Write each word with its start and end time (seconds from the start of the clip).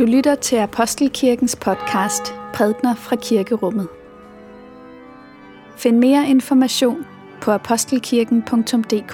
Du 0.00 0.04
lytter 0.04 0.34
til 0.34 0.56
Apostelkirkens 0.56 1.56
podcast 1.56 2.34
Prædner 2.54 2.94
fra 2.94 3.16
Kirkerummet. 3.16 3.88
Find 5.76 5.98
mere 5.98 6.28
information 6.28 7.06
på 7.40 7.50
apostelkirken.dk. 7.50 9.12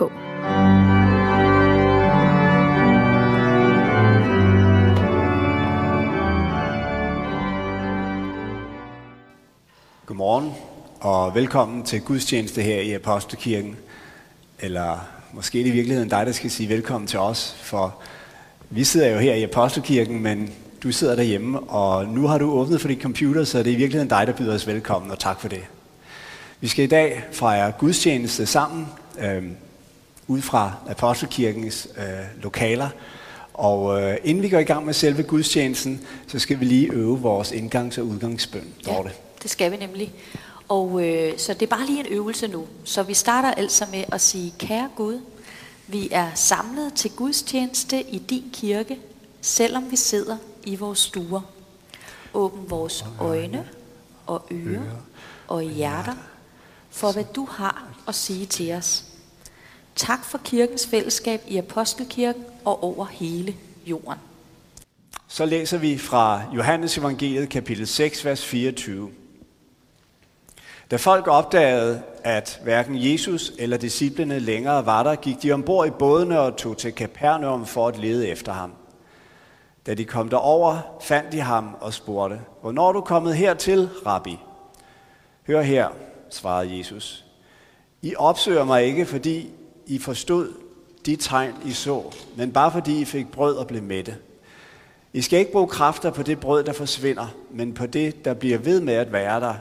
Godmorgen 10.07 10.53
og 11.00 11.34
velkommen 11.34 11.82
til 11.82 12.00
gudstjeneste 12.00 12.62
her 12.62 12.80
i 12.80 12.93
Apostelkirken. 12.93 13.77
Eller 14.61 15.09
måske 15.32 15.61
er 15.61 15.64
det 15.64 15.71
i 15.71 15.73
virkeligheden 15.73 16.09
dig, 16.09 16.26
der 16.26 16.32
skal 16.32 16.50
sige 16.50 16.68
velkommen 16.68 17.09
til 17.09 17.18
os, 17.18 17.57
for 17.62 18.03
vi 18.71 18.84
sidder 18.84 19.11
jo 19.11 19.18
her 19.18 19.34
i 19.34 19.43
Apostelkirken, 19.43 20.23
men 20.23 20.54
du 20.86 20.93
sidder 20.93 21.17
derhjemme, 21.17 21.61
og 21.61 22.07
nu 22.07 22.26
har 22.26 22.39
du 22.39 22.50
åbnet 22.50 22.81
for 22.81 22.89
din 22.89 23.00
computer, 23.00 23.45
så 23.45 23.58
det 23.58 23.67
er 23.67 23.72
i 23.72 23.76
virkeligheden 23.76 24.08
dig, 24.08 24.26
der 24.26 24.32
byder 24.32 24.54
os 24.54 24.67
velkommen, 24.67 25.11
og 25.11 25.18
tak 25.18 25.40
for 25.40 25.49
det. 25.49 25.61
Vi 26.61 26.68
skal 26.68 26.85
i 26.85 26.89
dag 26.89 27.25
fejre 27.32 27.72
gudstjeneste 27.79 28.46
sammen, 28.46 28.86
øh, 29.18 29.43
ud 30.26 30.40
fra 30.43 30.72
Apostelkirkens 30.89 31.89
øh, 31.96 32.42
lokaler. 32.42 32.89
Og 33.55 34.03
øh, 34.03 34.17
inden 34.25 34.42
vi 34.42 34.48
går 34.48 34.59
i 34.59 34.64
gang 34.64 34.86
med 34.86 34.95
selve 34.95 35.22
gudstjenesten, 35.22 36.00
så 36.27 36.39
skal 36.39 36.61
vi 36.61 36.64
lige 36.64 36.92
øve 36.92 37.20
vores 37.20 37.53
indgangs- 37.53 37.98
og 38.00 38.06
udgangsbøn. 38.06 38.64
Dorte. 38.87 39.09
Ja, 39.09 39.14
det 39.42 39.50
skal 39.50 39.73
vi 39.73 39.77
nemlig. 39.77 40.12
Og 40.69 41.06
øh, 41.06 41.33
så 41.39 41.55
det 41.55 41.62
er 41.62 41.77
bare 41.77 41.87
lige 41.87 42.00
en 42.00 42.06
øvelse 42.11 42.48
nu. 42.48 42.67
Så 42.84 43.03
vi 43.03 43.14
starter 43.14 43.50
altså 43.50 43.87
med 43.92 44.05
at 44.12 44.20
sige, 44.20 44.55
kære 44.59 44.89
Gud, 44.97 45.20
vi 45.87 46.09
er 46.11 46.28
samlet 46.34 46.92
til 46.95 47.11
gudstjeneste 47.11 48.03
i 48.03 48.19
din 48.19 48.45
kirke, 48.53 48.98
selvom 49.41 49.91
vi 49.91 49.97
sidder 49.97 50.37
i 50.67 50.77
vores 50.77 50.98
stuer. 50.98 51.41
Åbn 52.34 52.70
vores 52.70 53.05
øjne 53.20 53.69
og 54.27 54.47
ører 54.53 54.97
og 55.48 55.62
hjerter 55.62 56.14
for, 56.91 57.12
hvad 57.12 57.25
du 57.34 57.45
har 57.50 57.89
at 58.08 58.14
sige 58.14 58.47
til 58.47 58.73
os. 58.73 59.05
Tak 59.97 60.25
for 60.25 60.39
kirkens 60.39 60.86
fællesskab 60.86 61.41
i 61.48 61.56
Apostelkirken 61.56 62.45
og 62.64 62.83
over 62.83 63.06
hele 63.06 63.56
jorden. 63.86 64.19
Så 65.28 65.47
læser 65.47 65.78
vi 65.78 65.98
fra 65.98 66.42
Johannes 66.55 66.98
evangeliet 66.98 67.48
kapitel 67.48 67.86
6, 67.86 68.25
vers 68.25 68.45
24. 68.45 69.11
Da 70.91 70.97
folk 70.97 71.27
opdagede, 71.27 72.03
at 72.25 72.61
hverken 72.62 72.95
Jesus 73.11 73.53
eller 73.58 73.77
disciplene 73.77 74.39
længere 74.39 74.86
var 74.86 75.03
der, 75.03 75.14
gik 75.14 75.42
de 75.42 75.53
ombord 75.53 75.86
i 75.86 75.91
bådene 75.91 76.41
og 76.41 76.56
tog 76.56 76.77
til 76.77 76.92
Capernaum 76.92 77.67
for 77.67 77.89
at 77.89 77.98
lede 77.98 78.28
efter 78.28 78.53
ham. 78.53 78.73
Da 79.87 79.95
de 79.95 80.05
kom 80.05 80.29
derover, 80.29 80.98
fandt 81.01 81.33
de 81.33 81.41
ham 81.41 81.77
og 81.81 81.95
spurgte, 81.95 82.41
Hvornår 82.61 82.89
er 82.89 82.92
du 82.92 83.01
kommet 83.01 83.37
hertil, 83.37 83.89
rabbi? 84.06 84.39
Hør 85.47 85.62
her, 85.62 85.89
svarede 86.31 86.79
Jesus. 86.79 87.25
I 88.03 88.14
opsøger 88.17 88.64
mig 88.64 88.84
ikke, 88.84 89.07
fordi 89.07 89.51
I 89.87 89.98
forstod 89.98 90.53
de 91.07 91.17
tegn, 91.17 91.55
I 91.64 91.73
så, 91.73 92.03
men 92.37 92.53
bare 92.53 92.73
fordi 92.73 93.01
I 93.01 93.05
fik 93.05 93.31
brød 93.31 93.57
og 93.57 93.67
blev 93.67 93.83
mætte. 93.83 94.17
I 95.12 95.23
skal 95.23 95.39
ikke 95.39 95.53
bruge 95.53 95.69
kræfter 95.69 96.11
på 96.11 96.23
det 96.23 96.41
brød, 96.41 96.64
der 96.64 96.73
forsvinder, 96.73 97.27
men 97.51 97.75
på 97.75 97.87
det, 97.87 98.25
der 98.25 98.34
bliver 98.34 98.59
ved 98.59 98.81
med 98.81 98.95
at 98.95 99.12
være 99.12 99.41
der, 99.41 99.55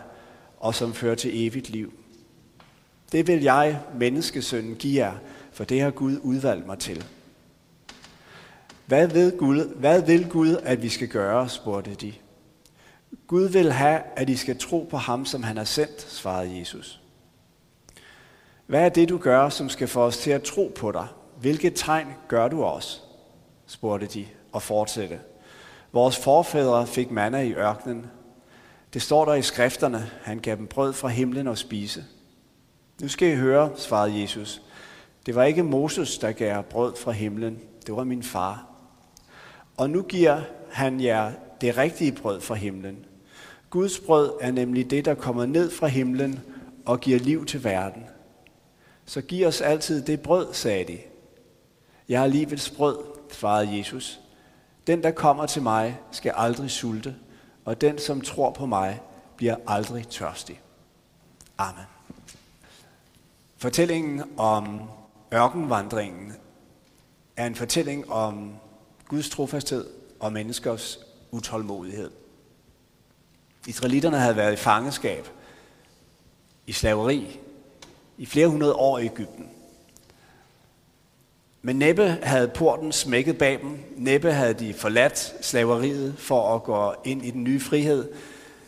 og 0.60 0.76
som 0.76 0.94
fører 0.94 1.16
til 1.16 1.46
evigt 1.48 1.70
liv. 1.70 1.94
Det 3.12 3.28
vil 3.28 3.42
jeg, 3.42 3.80
menneskesønnen, 4.00 4.76
give 4.76 5.06
jer, 5.06 5.14
for 5.52 5.64
det 5.64 5.82
har 5.82 5.92
Gud 5.92 6.20
udvalgt 6.24 6.68
mig 6.68 6.80
til. 6.80 7.06
Hvad, 8.86 9.08
ved 9.08 9.38
Gud, 9.38 9.76
hvad 9.76 10.02
vil 10.02 10.30
Gud, 10.30 10.58
at 10.64 10.82
vi 10.82 10.90
skal 10.90 11.08
gøre, 11.08 11.50
spurgte 11.50 11.96
de. 11.96 12.14
Gud 13.28 13.48
vil 13.48 13.72
have, 13.72 14.02
at 14.16 14.30
I 14.30 14.36
skal 14.36 14.58
tro 14.58 14.88
på 14.90 14.98
ham, 14.98 15.26
som 15.26 15.44
han 15.44 15.58
har 15.58 15.64
sendt, 15.64 16.02
svarede 16.02 16.60
Jesus. 16.60 17.02
Hvad 18.68 18.86
er 18.86 18.90
det, 18.90 19.10
du 19.10 19.18
gør, 19.18 19.50
som 19.50 19.70
skal 19.70 19.88
få 19.88 20.02
os 20.02 20.18
til 20.18 20.32
at 20.32 20.44
tro 20.44 20.72
på 20.76 20.92
dig? 20.92 21.08
Hvilke 21.40 21.70
tegn 21.70 22.08
gør 22.28 22.48
du 22.48 22.64
os? 22.64 23.04
spurgte 23.66 24.08
de 24.08 24.26
og 24.52 24.62
fortsatte. 24.62 25.20
Vores 25.92 26.18
forfædre 26.18 26.88
fik 26.88 27.12
manna 27.12 27.42
i 27.42 27.54
ørkenen. 27.54 28.06
Det 28.94 29.02
står 29.02 29.26
der 29.26 29.34
i 29.34 29.42
skrifterne, 29.42 30.10
han 30.24 30.40
gav 30.40 30.56
dem 30.56 30.68
brød 30.68 30.94
fra 30.94 31.08
himlen 31.08 31.48
og 31.48 31.58
spise. 31.58 32.04
Nu 33.02 33.08
skal 33.08 33.32
I 33.32 33.36
høre, 33.36 33.72
svarede 33.76 34.22
Jesus. 34.22 34.62
Det 35.26 35.36
var 35.36 35.44
ikke 35.44 35.64
Moses, 35.64 36.18
der 36.18 36.32
gav 36.32 36.64
brød 36.64 36.96
fra 36.96 37.12
himlen. 37.12 37.60
Det 37.86 37.96
var 37.96 38.04
min 38.04 38.24
far. 38.24 38.75
Og 39.78 39.90
nu 39.90 40.02
giver 40.02 40.42
han 40.72 41.02
jer 41.02 41.32
det 41.62 41.78
rigtige 41.78 42.12
brød 42.12 42.42
fra 42.42 42.56
himlen. 42.56 43.06
Guds 43.70 44.00
brød 44.00 44.34
er 44.42 44.52
nemlig 44.52 44.90
det, 44.90 45.06
der 45.06 45.14
kommer 45.14 45.46
ned 45.46 45.72
fra 45.72 45.88
himlen 45.88 46.40
og 46.86 47.00
giver 47.00 47.20
liv 47.20 47.46
til 47.46 47.64
verden. 47.64 48.06
Så 49.06 49.22
giv 49.22 49.48
os 49.48 49.62
altid 49.62 50.02
det 50.02 50.22
brød, 50.22 50.54
sagde 50.54 50.84
de. 50.84 50.98
Jeg 52.10 52.24
er 52.24 52.28
livets 52.28 52.70
brød, 52.70 52.98
svarede 53.32 53.78
Jesus. 53.78 54.20
Den, 54.88 55.04
der 55.04 55.12
kommer 55.12 55.46
til 55.46 55.62
mig, 55.62 56.00
skal 56.12 56.34
aldrig 56.36 56.72
sulte, 56.72 57.16
og 57.66 57.82
den, 57.82 57.98
som 57.98 58.22
tror 58.22 58.52
på 58.52 58.66
mig, 58.66 59.02
bliver 59.38 59.56
aldrig 59.68 60.08
tørstig. 60.08 60.62
Amen. 61.58 61.84
Fortællingen 63.58 64.24
om 64.38 64.82
ørkenvandringen 65.34 66.34
er 67.38 67.46
en 67.46 67.56
fortælling 67.56 68.12
om 68.12 68.54
Guds 69.08 69.30
trofasthed 69.30 69.86
og 70.20 70.34
menneskers 70.34 71.00
utålmodighed. 71.32 72.12
Israelitterne 73.68 74.18
havde 74.18 74.36
været 74.36 74.54
i 74.54 74.56
fangeskab, 74.56 75.28
i 76.68 76.72
slaveri, 76.72 77.40
i 78.18 78.26
flere 78.26 78.48
hundrede 78.48 78.74
år 78.74 79.00
i 79.00 79.06
Ægypten. 79.06 79.50
Men 81.62 81.76
næppe 81.76 82.08
havde 82.08 82.48
porten 82.48 82.92
smækket 82.92 83.38
bag 83.38 83.60
dem. 83.62 83.80
Næppe 83.96 84.32
havde 84.32 84.54
de 84.54 84.74
forladt 84.74 85.36
slaveriet 85.42 86.16
for 86.18 86.56
at 86.56 86.64
gå 86.64 86.94
ind 87.06 87.26
i 87.26 87.32
den 87.32 87.44
nye 87.44 87.60
frihed, 87.60 88.12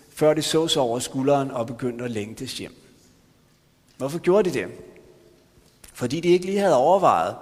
før 0.10 0.34
de 0.34 0.42
så 0.42 0.68
sig 0.68 0.82
over 0.82 1.00
skulderen 1.00 1.52
og 1.52 1.68
begyndte 1.68 2.06
at 2.06 2.12
længtes 2.12 2.58
hjem. 2.58 2.76
Hvorfor 3.98 4.20
gjorde 4.20 4.50
de 4.50 4.60
det? 4.60 4.68
Fordi 5.94 6.20
de 6.20 6.28
ikke 6.28 6.46
lige 6.46 6.60
havde 6.60 6.78
overvejet, 6.78 7.36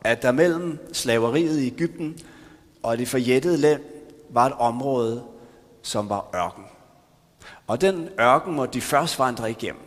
at 0.00 0.22
der 0.22 0.32
mellem 0.32 0.78
slaveriet 0.92 1.60
i 1.60 1.66
Ægypten 1.66 2.20
og 2.86 2.98
det 2.98 3.08
forjættede 3.08 3.56
land 3.56 3.82
var 4.30 4.46
et 4.46 4.52
område, 4.58 5.24
som 5.82 6.08
var 6.08 6.30
ørken. 6.34 6.64
Og 7.66 7.80
den 7.80 8.08
ørken 8.20 8.54
måtte 8.54 8.74
de 8.74 8.80
først 8.80 9.18
vandre 9.18 9.50
igennem. 9.50 9.82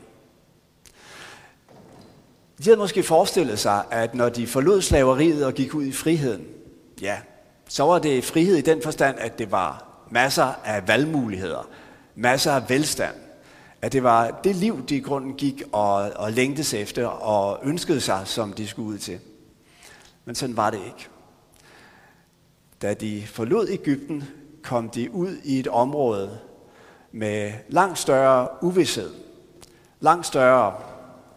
De 2.58 2.64
havde 2.64 2.78
måske 2.78 3.04
forestillet 3.04 3.60
sig, 3.60 3.84
at 3.92 4.16
når 4.16 4.30
de 4.30 4.48
forlod 4.48 4.82
slaveriet 4.82 5.46
og 5.46 5.54
gik 5.54 5.74
ud 5.74 5.86
i 5.86 5.92
friheden, 5.92 6.48
ja, 7.02 7.18
så 7.68 7.84
var 7.84 8.00
det 8.00 8.26
frihed 8.26 8.56
i 8.56 8.62
den 8.62 8.82
forstand, 8.82 9.20
at 9.20 9.40
det 9.40 9.52
var 9.52 9.84
masser 10.10 10.54
af 10.66 10.88
valgmuligheder, 10.88 11.70
masser 12.16 12.52
af 12.52 12.70
velstand. 12.70 13.16
At 13.82 13.94
det 13.94 14.04
var 14.04 14.40
det 14.44 14.56
liv, 14.56 14.86
de 14.86 14.96
i 14.96 15.02
grunden 15.02 15.34
gik 15.34 15.64
og, 15.72 16.12
og 16.16 16.32
længtes 16.32 16.74
efter 16.74 17.08
og 17.08 17.60
ønskede 17.64 18.02
sig, 18.02 18.22
som 18.26 18.54
de 18.54 18.68
skulle 18.68 18.90
ud 18.90 18.98
til. 18.98 19.20
Men 20.26 20.36
sådan 20.36 20.58
var 20.58 20.70
det 20.70 20.80
ikke. 20.86 21.09
Da 22.82 22.94
de 22.94 23.24
forlod 23.28 23.68
Ægypten, 23.70 24.24
kom 24.64 24.90
de 24.90 25.12
ud 25.12 25.38
i 25.44 25.60
et 25.60 25.68
område 25.68 26.40
med 27.12 27.52
langt 27.70 28.00
større 28.00 28.48
uvidshed, 28.62 29.10
langt 30.00 30.26
større 30.26 30.74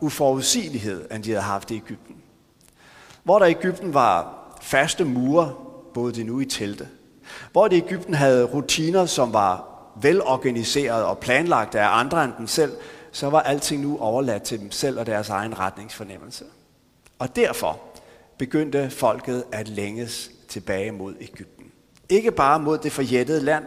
uforudsigelighed, 0.00 1.04
end 1.10 1.22
de 1.22 1.30
havde 1.30 1.42
haft 1.42 1.70
i 1.70 1.76
Ægypten. 1.76 2.16
Hvor 3.22 3.38
der 3.38 3.46
i 3.46 3.50
Ægypten 3.50 3.94
var 3.94 4.38
faste 4.60 5.04
mure, 5.04 5.54
boede 5.94 6.12
de 6.12 6.24
nu 6.24 6.40
i 6.40 6.44
telte. 6.44 6.88
Hvor 7.52 7.68
det 7.68 7.76
i 7.76 7.84
Ægypten 7.84 8.14
havde 8.14 8.44
rutiner, 8.44 9.06
som 9.06 9.32
var 9.32 9.68
velorganiseret 10.02 11.04
og 11.04 11.18
planlagt 11.18 11.74
af 11.74 11.98
andre 11.98 12.24
end 12.24 12.32
dem 12.38 12.46
selv, 12.46 12.72
så 13.12 13.30
var 13.30 13.40
alting 13.40 13.82
nu 13.82 13.98
overladt 13.98 14.42
til 14.42 14.60
dem 14.60 14.70
selv 14.70 14.98
og 14.98 15.06
deres 15.06 15.28
egen 15.28 15.58
retningsfornemmelse. 15.58 16.44
Og 17.18 17.36
derfor 17.36 17.80
begyndte 18.38 18.90
folket 18.90 19.44
at 19.52 19.68
længes 19.68 20.30
tilbage 20.52 20.92
mod 20.92 21.14
Ægypten. 21.20 21.72
Ikke 22.08 22.30
bare 22.30 22.60
mod 22.60 22.78
det 22.78 22.92
forjættede 22.92 23.40
land, 23.40 23.64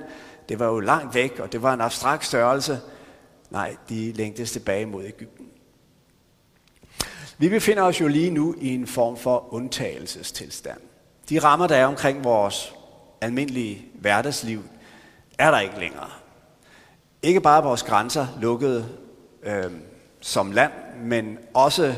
det 0.49 0.59
var 0.59 0.65
jo 0.65 0.79
langt 0.79 1.15
væk, 1.15 1.39
og 1.39 1.51
det 1.51 1.61
var 1.61 1.73
en 1.73 1.81
abstrakt 1.81 2.25
størrelse. 2.25 2.79
Nej, 3.49 3.75
de 3.89 4.11
længtes 4.11 4.51
tilbage 4.51 4.85
mod 4.85 5.05
Ægypten. 5.05 5.45
Vi 7.37 7.49
befinder 7.49 7.83
os 7.83 8.01
jo 8.01 8.07
lige 8.07 8.31
nu 8.31 8.55
i 8.57 8.75
en 8.75 8.87
form 8.87 9.17
for 9.17 9.53
undtagelsestilstand. 9.53 10.79
De 11.29 11.39
rammer, 11.39 11.67
der 11.67 11.75
er 11.75 11.85
omkring 11.85 12.23
vores 12.23 12.73
almindelige 13.21 13.85
hverdagsliv, 13.93 14.63
er 15.37 15.51
der 15.51 15.59
ikke 15.59 15.79
længere. 15.79 16.09
Ikke 17.21 17.41
bare 17.41 17.63
vores 17.63 17.83
grænser 17.83 18.27
lukkede 18.41 18.89
øh, 19.43 19.71
som 20.21 20.51
land, 20.51 20.71
men 21.03 21.37
også 21.53 21.95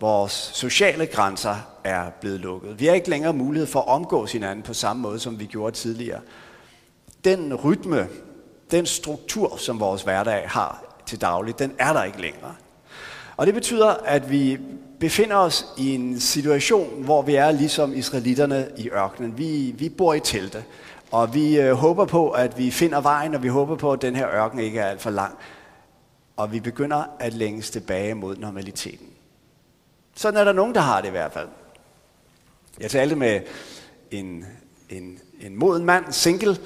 vores 0.00 0.32
sociale 0.32 1.06
grænser 1.06 1.71
er 1.84 2.10
blevet 2.20 2.40
lukket. 2.40 2.80
Vi 2.80 2.86
har 2.86 2.94
ikke 2.94 3.10
længere 3.10 3.32
mulighed 3.32 3.66
for 3.66 3.80
at 3.80 3.88
omgås 3.88 4.32
hinanden 4.32 4.62
på 4.62 4.74
samme 4.74 5.02
måde, 5.02 5.18
som 5.18 5.40
vi 5.40 5.46
gjorde 5.46 5.76
tidligere. 5.76 6.20
den 7.24 7.54
rytme, 7.54 8.08
den 8.70 8.86
struktur, 8.86 9.56
som 9.56 9.80
vores 9.80 10.02
hverdag 10.02 10.48
har 10.48 10.84
til 11.06 11.20
daglig, 11.20 11.58
den 11.58 11.72
er 11.78 11.92
der 11.92 12.04
ikke 12.04 12.20
længere. 12.20 12.54
Og 13.36 13.46
det 13.46 13.54
betyder, 13.54 13.88
at 13.88 14.30
vi 14.30 14.58
befinder 15.00 15.36
os 15.36 15.66
i 15.78 15.94
en 15.94 16.20
situation, 16.20 17.04
hvor 17.04 17.22
vi 17.22 17.34
er 17.34 17.50
ligesom 17.50 17.92
israelitterne 17.94 18.68
i 18.78 18.88
ørkenen. 18.88 19.38
Vi, 19.38 19.74
vi 19.78 19.88
bor 19.88 20.14
i 20.14 20.20
telte, 20.20 20.64
og 21.10 21.34
vi 21.34 21.60
øh, 21.60 21.72
håber 21.72 22.04
på, 22.04 22.30
at 22.30 22.58
vi 22.58 22.70
finder 22.70 23.00
vejen, 23.00 23.34
og 23.34 23.42
vi 23.42 23.48
håber 23.48 23.76
på, 23.76 23.92
at 23.92 24.02
den 24.02 24.16
her 24.16 24.28
ørken 24.28 24.58
ikke 24.58 24.80
er 24.80 24.86
alt 24.86 25.00
for 25.00 25.10
lang. 25.10 25.34
Og 26.36 26.52
vi 26.52 26.60
begynder 26.60 27.04
at 27.20 27.34
længes 27.34 27.70
tilbage 27.70 28.14
mod 28.14 28.36
normaliteten. 28.36 29.06
Sådan 30.16 30.40
er 30.40 30.44
der 30.44 30.52
nogen, 30.52 30.74
der 30.74 30.80
har 30.80 31.00
det 31.00 31.08
i 31.08 31.10
hvert 31.10 31.32
fald. 31.32 31.48
Jeg 32.80 32.90
talte 32.90 33.16
med 33.16 33.40
en, 34.10 34.44
en, 34.90 35.18
en 35.40 35.56
moden 35.56 35.84
mand, 35.84 36.04
single, 36.10 36.56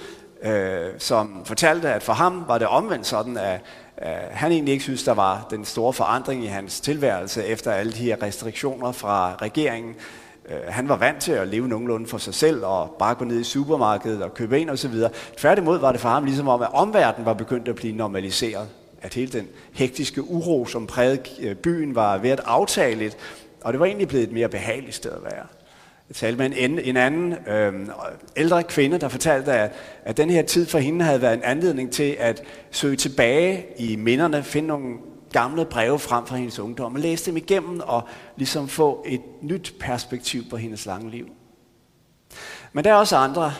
øh, 0.42 0.90
som 0.98 1.42
fortalte, 1.44 1.88
at 1.88 2.02
for 2.02 2.12
ham 2.12 2.44
var 2.48 2.58
det 2.58 2.66
omvendt 2.66 3.06
sådan, 3.06 3.36
at 3.36 3.60
øh, 4.02 4.08
han 4.30 4.52
egentlig 4.52 4.72
ikke 4.72 4.84
synes, 4.84 5.04
der 5.04 5.14
var 5.14 5.46
den 5.50 5.64
store 5.64 5.92
forandring 5.92 6.44
i 6.44 6.46
hans 6.46 6.80
tilværelse 6.80 7.44
efter 7.44 7.72
alle 7.72 7.92
de 7.92 7.98
her 7.98 8.22
restriktioner 8.22 8.92
fra 8.92 9.36
regeringen. 9.42 9.94
Øh, 10.48 10.56
han 10.68 10.88
var 10.88 10.96
vant 10.96 11.20
til 11.20 11.32
at 11.32 11.48
leve 11.48 11.68
nogenlunde 11.68 12.06
for 12.06 12.18
sig 12.18 12.34
selv 12.34 12.64
og 12.64 12.96
bare 12.98 13.14
gå 13.14 13.24
ned 13.24 13.40
i 13.40 13.44
supermarkedet 13.44 14.22
og 14.22 14.34
købe 14.34 14.60
ind 14.60 14.70
osv. 14.70 14.94
Tværtimod 15.36 15.78
var 15.78 15.92
det 15.92 16.00
for 16.00 16.08
ham 16.08 16.24
ligesom 16.24 16.48
om, 16.48 16.62
at 16.62 16.68
omverdenen 16.72 17.26
var 17.26 17.34
begyndt 17.34 17.68
at 17.68 17.74
blive 17.74 17.96
normaliseret. 17.96 18.68
At 19.02 19.14
hele 19.14 19.32
den 19.32 19.48
hektiske 19.72 20.30
uro, 20.30 20.66
som 20.66 20.86
prægede 20.86 21.20
øh, 21.40 21.54
byen, 21.56 21.94
var 21.94 22.18
ved 22.18 22.30
at 22.30 22.40
aftage 22.44 22.94
lidt, 22.94 23.16
og 23.60 23.72
det 23.72 23.80
var 23.80 23.86
egentlig 23.86 24.08
blevet 24.08 24.24
et 24.24 24.32
mere 24.32 24.48
behageligt 24.48 24.94
sted 24.94 25.10
at 25.12 25.24
være. 25.24 25.46
Jeg 26.08 26.16
talte 26.16 26.38
med 26.38 26.52
en, 26.56 26.78
en 26.78 26.96
anden 26.96 27.32
øh, 27.48 27.88
ældre 28.36 28.62
kvinde, 28.62 28.98
der 28.98 29.08
fortalte, 29.08 29.52
at, 29.52 29.72
at 30.04 30.16
den 30.16 30.30
her 30.30 30.42
tid 30.42 30.66
for 30.66 30.78
hende 30.78 31.04
havde 31.04 31.22
været 31.22 31.34
en 31.34 31.42
anledning 31.42 31.92
til 31.92 32.16
at 32.18 32.42
søge 32.70 32.96
tilbage 32.96 33.66
i 33.78 33.96
minderne, 33.96 34.42
finde 34.42 34.68
nogle 34.68 34.96
gamle 35.32 35.64
breve 35.64 35.98
frem 35.98 36.26
fra 36.26 36.36
hendes 36.36 36.58
ungdom, 36.58 36.94
og 36.94 37.00
læse 37.00 37.30
dem 37.30 37.36
igennem 37.36 37.80
og 37.80 38.02
ligesom 38.36 38.68
få 38.68 39.04
et 39.06 39.20
nyt 39.42 39.74
perspektiv 39.80 40.42
på 40.50 40.56
hendes 40.56 40.86
lange 40.86 41.10
liv. 41.10 41.28
Men 42.72 42.84
der 42.84 42.90
er 42.90 42.94
også 42.94 43.16
andre, 43.16 43.52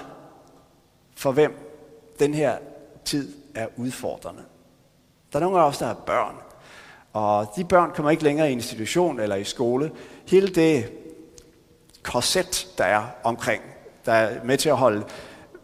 for 1.17 1.33
hvem 1.33 1.55
den 2.19 2.35
her 2.35 2.57
tid 3.05 3.33
er 3.55 3.67
udfordrende. 3.77 4.43
Der 5.33 5.39
er 5.39 5.43
nogle 5.43 5.59
af 5.59 5.69
os, 5.69 5.79
der 5.79 5.87
har 5.87 5.95
børn, 5.95 6.35
og 7.13 7.53
de 7.57 7.65
børn 7.65 7.91
kommer 7.95 8.11
ikke 8.11 8.25
længere 8.25 8.49
i 8.49 8.53
institution 8.53 9.21
eller 9.21 9.37
i 9.37 9.45
skole. 9.45 9.91
Hele 10.27 10.49
det 10.49 10.93
korset, 12.07 12.69
der 12.79 12.85
er 12.85 13.05
omkring, 13.25 13.63
der 14.07 14.13
er 14.13 14.45
med 14.45 14.59
til 14.59 14.69
at 14.69 14.77
holde 14.77 15.05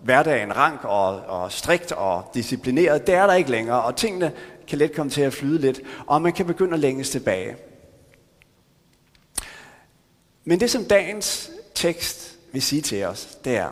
hverdagen 0.02 0.56
rank 0.56 0.84
og, 0.84 1.20
og 1.20 1.52
strikt 1.52 1.92
og 1.92 2.30
disciplineret, 2.34 3.06
det 3.06 3.14
er 3.14 3.26
der 3.26 3.34
ikke 3.34 3.50
længere, 3.50 3.82
og 3.82 3.96
tingene 3.96 4.32
kan 4.68 4.78
let 4.78 4.94
komme 4.94 5.10
til 5.10 5.22
at 5.22 5.32
flyde 5.32 5.60
lidt, 5.60 5.80
og 6.06 6.22
man 6.22 6.32
kan 6.32 6.46
begynde 6.46 6.74
at 6.74 6.80
længes 6.80 7.10
tilbage. 7.10 7.56
Men 10.44 10.60
det, 10.60 10.70
som 10.70 10.84
dagens 10.84 11.50
tekst 11.74 12.38
vil 12.52 12.62
sige 12.62 12.82
til 12.82 13.04
os, 13.04 13.38
det 13.44 13.56
er, 13.56 13.68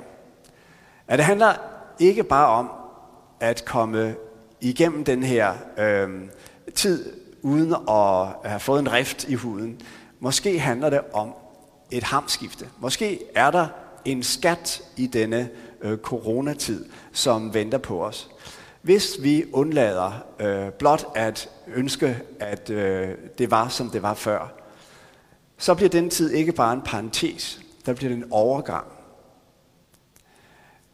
at 1.09 1.19
det 1.19 1.27
handler 1.27 1.53
ikke 1.99 2.25
bare 2.25 2.47
om 2.47 2.71
at 3.41 3.65
komme 3.65 4.15
igennem 4.61 5.05
den 5.05 5.23
her 5.23 5.55
øh, 5.79 6.09
tid 6.75 7.13
uden 7.43 7.73
at 7.73 8.51
have 8.51 8.61
fået 8.61 8.81
en 8.81 8.93
rift 8.93 9.29
i 9.29 9.35
huden. 9.35 9.81
Måske 10.21 10.59
handler 10.59 10.91
det 10.91 11.01
om 11.13 11.35
et 11.91 12.03
hamskifte. 12.03 12.69
Måske 12.79 13.21
er 13.35 13.51
der 13.51 13.67
en 14.05 14.23
skat 14.23 14.83
i 14.97 15.07
denne 15.07 15.51
øh, 15.81 15.99
coronatid, 15.99 16.85
som 17.13 17.55
venter 17.55 17.79
på 17.79 18.05
os. 18.05 18.31
Hvis 18.83 19.17
vi 19.23 19.45
undlader 19.53 20.25
øh, 20.41 20.73
blot 20.73 21.07
at 21.15 21.49
ønske, 21.75 22.23
at 22.41 22.71
øh, 22.71 23.09
det 23.39 23.51
var, 23.51 23.69
som 23.69 23.91
det 23.91 24.03
var 24.03 24.15
før, 24.15 24.53
så 25.59 25.75
bliver 25.75 25.89
den 25.89 26.11
tid 26.11 26.31
ikke 26.31 26.53
bare 26.53 26.73
en 26.73 26.83
parentes, 26.83 27.61
der 27.87 27.95
bliver 27.95 28.13
en 28.13 28.25
overgang. 28.31 28.87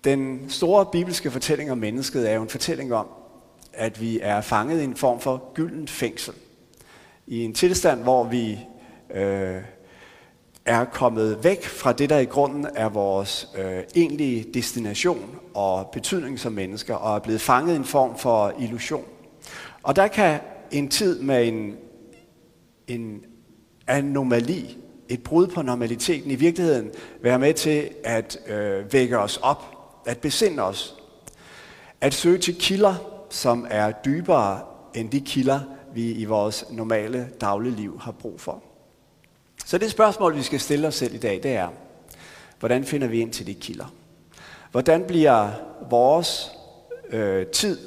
Den 0.05 0.51
store 0.51 0.87
bibelske 0.87 1.31
fortælling 1.31 1.73
om 1.73 1.79
mennesket 1.79 2.31
er 2.31 2.35
jo 2.35 2.43
en 2.43 2.49
fortælling 2.49 2.95
om, 2.95 3.07
at 3.73 4.01
vi 4.01 4.21
er 4.23 4.41
fanget 4.41 4.81
i 4.81 4.85
en 4.85 4.97
form 4.97 5.21
for 5.21 5.53
gyldent 5.55 5.91
fængsel. 5.91 6.35
I 7.27 7.45
en 7.45 7.55
tilstand, 7.55 8.03
hvor 8.03 8.25
vi 8.25 8.59
øh, 9.15 9.63
er 10.67 10.85
kommet 10.85 11.45
væk 11.45 11.65
fra 11.65 11.93
det, 11.93 12.11
der 12.11 12.19
i 12.19 12.25
grunden 12.25 12.67
er 12.75 12.89
vores 12.89 13.49
øh, 13.59 13.83
egentlige 13.95 14.47
destination 14.55 15.39
og 15.55 15.91
betydning 15.93 16.39
som 16.39 16.53
mennesker, 16.53 16.95
og 16.95 17.17
er 17.17 17.21
blevet 17.21 17.41
fanget 17.41 17.73
i 17.73 17.77
en 17.77 17.85
form 17.85 18.19
for 18.19 18.53
illusion. 18.59 19.05
Og 19.83 19.97
der 19.97 20.09
kan 20.09 20.41
en 20.71 20.89
tid 20.89 21.21
med 21.21 21.49
en, 21.49 21.77
en 22.87 23.25
anomali, 23.87 24.79
et 25.09 25.23
brud 25.23 25.47
på 25.47 25.63
normaliteten, 25.63 26.31
i 26.31 26.35
virkeligheden 26.35 26.91
være 27.23 27.39
med 27.39 27.55
til 27.55 27.89
at 28.05 28.39
øh, 28.47 28.93
vække 28.93 29.19
os 29.19 29.37
op, 29.37 29.65
at 30.07 30.19
besinde 30.19 30.63
os, 30.63 30.95
at 32.01 32.15
søge 32.15 32.39
til 32.39 32.57
kilder, 32.59 32.95
som 33.31 33.67
er 33.71 33.93
dybere 34.05 34.61
end 34.95 35.11
de 35.11 35.21
kilder, 35.21 35.61
vi 35.95 36.13
i 36.13 36.25
vores 36.25 36.65
normale 36.71 37.29
dagligliv 37.41 38.01
har 38.01 38.13
brug 38.13 38.41
for. 38.41 38.63
Så 39.67 39.79
det 39.79 39.91
spørgsmål, 39.91 40.37
vi 40.37 40.43
skal 40.43 40.61
stille 40.61 40.87
os 40.87 40.95
selv 40.95 41.15
i 41.15 41.19
dag, 41.19 41.41
det 41.43 41.53
er, 41.53 41.69
hvordan 42.59 42.85
finder 42.85 43.07
vi 43.07 43.21
ind 43.21 43.33
til 43.33 43.47
de 43.47 43.55
kilder? 43.55 43.95
Hvordan 44.71 45.05
bliver 45.05 45.51
vores 45.91 46.51
øh, 47.09 47.47
tid 47.47 47.79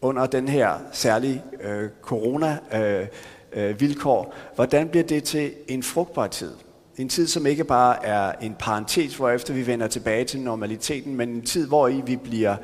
under 0.00 0.26
den 0.26 0.48
her 0.48 0.78
særlige 0.92 1.42
øh, 1.60 1.90
corona-vilkår, 2.02 4.20
øh, 4.20 4.26
øh, 4.26 4.32
hvordan 4.54 4.88
bliver 4.88 5.04
det 5.04 5.24
til 5.24 5.52
en 5.68 5.82
frugtbar 5.82 6.26
tid? 6.26 6.52
En 6.96 7.08
tid, 7.08 7.26
som 7.26 7.46
ikke 7.46 7.64
bare 7.64 8.04
er 8.04 8.32
en 8.32 8.56
parentes, 8.58 9.16
hvor 9.16 9.30
efter 9.30 9.54
vi 9.54 9.66
vender 9.66 9.86
tilbage 9.86 10.24
til 10.24 10.40
normaliteten, 10.40 11.14
men 11.14 11.28
en 11.28 11.42
tid, 11.42 11.66
hvor 11.66 11.88
i 11.88 12.02
vi 12.06 12.16
bliver 12.16 12.56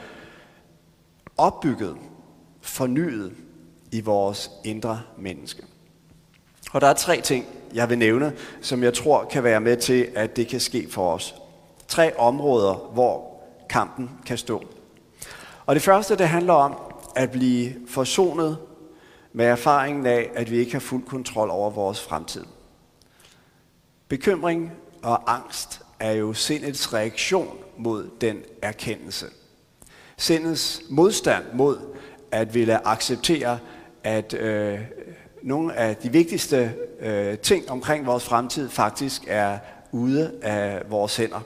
opbygget, 1.37 1.97
fornyet 2.61 3.32
i 3.93 4.00
vores 4.00 4.50
indre 4.64 5.02
menneske. 5.19 5.62
Og 6.73 6.81
der 6.81 6.87
er 6.87 6.94
tre 6.94 7.20
ting, 7.20 7.47
jeg 7.75 7.90
vil 7.90 7.99
nævne, 7.99 8.32
som 8.61 8.82
jeg 8.82 8.94
tror 8.94 9.25
kan 9.25 9.44
være 9.44 9.61
med 9.61 9.76
til, 9.76 10.09
at 10.14 10.37
det 10.37 10.49
kan 10.49 10.61
ske 10.61 10.88
for 10.90 11.12
os. 11.12 11.35
Tre 11.88 12.18
områder, 12.18 12.75
hvor 12.92 13.40
kampen 13.68 14.11
kan 14.26 14.38
stå. 14.38 14.64
Og 15.66 15.75
det 15.75 15.83
første, 15.83 16.16
det 16.16 16.28
handler 16.28 16.52
om 16.52 16.76
at 17.16 17.30
blive 17.30 17.75
forsonet 17.88 18.59
med 19.33 19.47
erfaringen 19.47 20.06
af, 20.06 20.30
at 20.35 20.50
vi 20.50 20.59
ikke 20.59 20.73
har 20.73 20.80
fuld 20.80 21.04
kontrol 21.04 21.50
over 21.50 21.71
vores 21.71 22.02
fremtid. 22.02 22.45
Bekymring 24.09 24.73
og 25.02 25.35
angst 25.35 25.83
er 26.00 26.12
jo 26.12 26.33
sindets 26.33 26.95
reaktion 26.95 27.59
mod 27.78 28.11
den 28.21 28.38
erkendelse. 28.62 29.26
Sindets 30.16 30.83
modstand 30.90 31.45
mod 31.54 31.78
at 32.30 32.54
ville 32.54 32.87
acceptere, 32.87 33.59
at 34.04 34.35
øh, 34.35 34.80
nogle 35.42 35.75
af 35.75 35.97
de 35.97 36.12
vigtigste 36.12 36.73
øh, 37.00 37.38
ting 37.38 37.70
omkring 37.70 38.06
vores 38.06 38.25
fremtid 38.25 38.70
faktisk 38.70 39.23
er 39.26 39.59
ude 39.92 40.32
af 40.42 40.82
vores 40.88 41.16
hænder. 41.16 41.40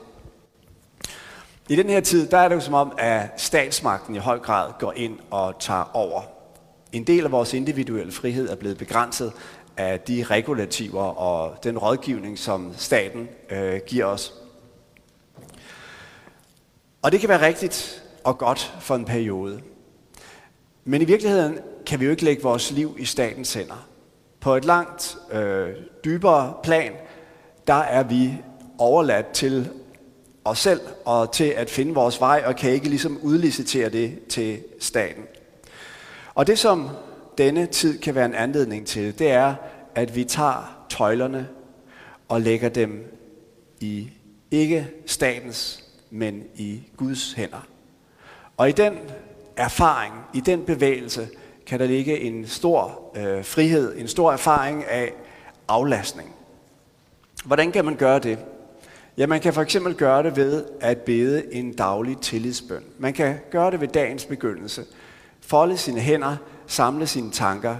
I 1.69 1.75
den 1.75 1.89
her 1.89 1.99
tid, 1.99 2.27
der 2.27 2.37
er 2.37 2.47
det 2.47 2.55
jo 2.55 2.61
som 2.61 2.73
om, 2.73 2.91
at 2.97 3.29
statsmagten 3.37 4.15
i 4.15 4.19
høj 4.19 4.39
grad 4.39 4.71
går 4.79 4.93
ind 4.95 5.19
og 5.29 5.59
tager 5.59 5.91
over. 5.93 6.21
En 6.91 7.03
del 7.03 7.25
af 7.25 7.31
vores 7.31 7.53
individuelle 7.53 8.11
frihed 8.11 8.49
er 8.49 8.55
blevet 8.55 8.77
begrænset 8.77 9.33
af 9.77 9.99
de 9.99 10.23
regulativer 10.23 11.03
og 11.03 11.63
den 11.63 11.77
rådgivning, 11.77 12.39
som 12.39 12.73
staten 12.77 13.29
øh, 13.49 13.79
giver 13.87 14.05
os. 14.05 14.33
Og 17.01 17.11
det 17.11 17.19
kan 17.19 17.29
være 17.29 17.45
rigtigt 17.45 18.03
og 18.23 18.37
godt 18.37 18.75
for 18.79 18.95
en 18.95 19.05
periode. 19.05 19.61
Men 20.83 21.01
i 21.01 21.05
virkeligheden 21.05 21.59
kan 21.85 21.99
vi 21.99 22.05
jo 22.05 22.11
ikke 22.11 22.25
lægge 22.25 22.43
vores 22.43 22.71
liv 22.71 22.95
i 22.99 23.05
statens 23.05 23.53
hænder. 23.53 23.87
På 24.39 24.55
et 24.55 24.65
langt 24.65 25.17
øh, 25.31 25.69
dybere 26.05 26.53
plan, 26.63 26.91
der 27.67 27.73
er 27.73 28.03
vi 28.03 28.33
overladt 28.77 29.31
til 29.31 29.69
os 30.45 30.59
selv 30.59 30.81
og 31.05 31.31
til 31.31 31.43
at 31.43 31.69
finde 31.69 31.93
vores 31.93 32.19
vej, 32.19 32.43
og 32.45 32.55
kan 32.55 32.71
ikke 32.71 32.89
ligesom 32.89 33.19
udlicitere 33.21 33.89
det 33.89 34.27
til 34.29 34.63
staten. 34.79 35.23
Og 36.35 36.47
det, 36.47 36.59
som 36.59 36.89
denne 37.37 37.65
tid 37.65 37.99
kan 37.99 38.15
være 38.15 38.25
en 38.25 38.35
anledning 38.35 38.87
til, 38.87 39.19
det 39.19 39.31
er, 39.31 39.55
at 39.95 40.15
vi 40.15 40.23
tager 40.23 40.85
tøjlerne 40.89 41.47
og 42.27 42.41
lægger 42.41 42.69
dem 42.69 43.19
i 43.79 44.09
ikke 44.51 44.87
statens, 45.05 45.83
men 46.09 46.43
i 46.55 46.81
Guds 46.97 47.33
hænder. 47.33 47.67
Og 48.57 48.69
i 48.69 48.71
den 48.71 48.93
erfaring, 49.57 50.13
i 50.33 50.39
den 50.39 50.65
bevægelse, 50.65 51.27
kan 51.67 51.79
der 51.79 51.85
ligge 51.85 52.19
en 52.19 52.47
stor 52.47 53.11
øh, 53.15 53.45
frihed, 53.45 53.97
en 53.97 54.07
stor 54.07 54.31
erfaring 54.31 54.85
af 54.85 55.13
aflastning. 55.67 56.35
Hvordan 57.45 57.71
kan 57.71 57.85
man 57.85 57.95
gøre 57.95 58.19
det? 58.19 58.39
Ja, 59.17 59.27
man 59.27 59.41
kan 59.41 59.53
for 59.53 59.61
eksempel 59.61 59.95
gøre 59.95 60.23
det 60.23 60.35
ved 60.35 60.65
at 60.81 60.97
bede 60.97 61.53
en 61.53 61.73
daglig 61.73 62.17
tillidsbøn. 62.17 62.83
Man 62.97 63.13
kan 63.13 63.35
gøre 63.51 63.71
det 63.71 63.81
ved 63.81 63.87
dagens 63.87 64.25
begyndelse. 64.25 64.83
Folde 65.41 65.77
sine 65.77 65.99
hænder, 65.99 66.35
samle 66.67 67.07
sine 67.07 67.31
tanker 67.31 67.75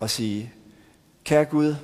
og 0.00 0.10
sige, 0.10 0.52
kære 1.24 1.44
Gud, 1.44 1.74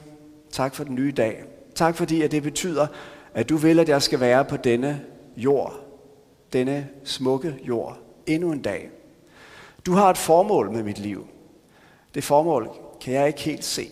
tak 0.51 0.75
for 0.75 0.85
den 0.85 0.95
nye 0.95 1.13
dag. 1.13 1.45
Tak 1.75 1.97
fordi, 1.97 2.23
at 2.23 2.31
det 2.31 2.43
betyder, 2.43 2.87
at 3.35 3.49
du 3.49 3.57
vil, 3.57 3.79
at 3.79 3.89
jeg 3.89 4.03
skal 4.03 4.21
være 4.21 4.45
på 4.45 4.57
denne 4.57 5.01
jord, 5.37 5.81
denne 6.53 6.89
smukke 7.05 7.57
jord, 7.63 7.99
endnu 8.27 8.53
en 8.53 8.63
dag. 8.63 8.91
Du 9.87 9.93
har 9.93 10.11
et 10.11 10.19
formål 10.19 10.71
med 10.71 10.83
mit 10.83 10.99
liv. 10.99 11.27
Det 12.15 12.25
formål 12.25 12.71
kan 13.01 13.15
jeg 13.15 13.27
ikke 13.27 13.41
helt 13.41 13.65
se. 13.65 13.89